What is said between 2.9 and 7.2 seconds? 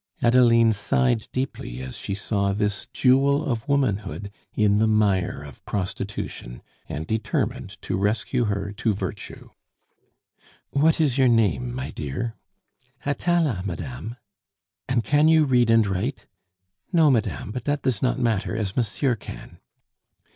jewel of womanhood in the mire of prostitution, and